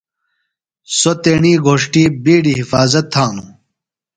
[0.99, 3.49] سوۡ تیݨی گھوݜٹی بِیڈیۡ حفاظت تھانوۡ۔